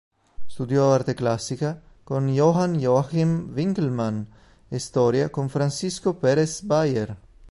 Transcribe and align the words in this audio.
Studiò 0.47 0.93
arte 0.93 1.13
classica 1.13 1.79
con 2.03 2.27
Johann 2.27 2.73
Joachim 2.73 3.51
Winckelmann 3.53 4.23
e 4.67 4.79
storia 4.79 5.29
con 5.29 5.47
Francisco 5.47 6.15
Pérez 6.15 6.63
Bayer. 6.63 7.15